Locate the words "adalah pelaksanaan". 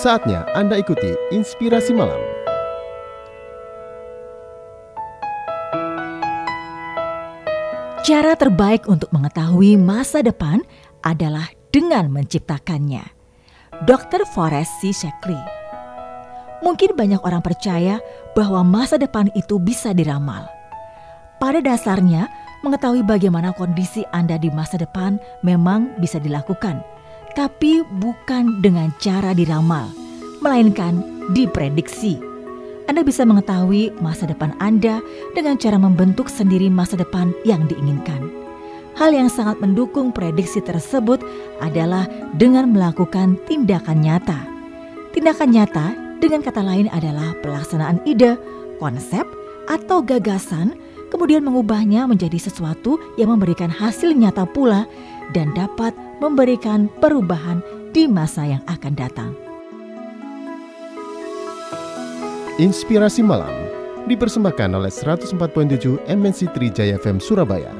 46.90-48.02